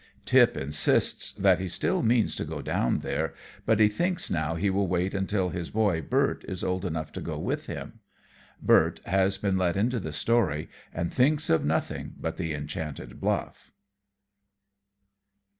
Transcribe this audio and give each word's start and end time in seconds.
Tip 0.25 0.57
insists 0.57 1.31
that 1.33 1.59
he 1.59 1.67
still 1.67 2.01
means 2.01 2.33
to 2.33 2.43
go 2.43 2.63
down 2.63 3.01
there, 3.01 3.35
but 3.67 3.79
he 3.79 3.87
thinks 3.87 4.31
now 4.31 4.55
he 4.55 4.67
will 4.71 4.87
wait 4.87 5.13
until 5.13 5.49
his 5.49 5.69
boy, 5.69 6.01
Bert, 6.01 6.43
is 6.47 6.63
old 6.63 6.85
enough 6.85 7.11
to 7.11 7.21
go 7.21 7.37
with 7.37 7.67
him. 7.67 7.99
Bert 8.59 8.99
has 9.05 9.37
been 9.37 9.59
let 9.59 9.77
into 9.77 9.99
the 9.99 10.11
story, 10.11 10.69
and 10.91 11.13
thinks 11.13 11.51
of 11.51 11.63
nothing 11.63 12.15
but 12.19 12.37
the 12.37 12.51
Enchanted 12.51 13.19
Bluff. 13.19 13.71